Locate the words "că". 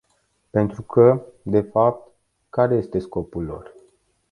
0.81-1.25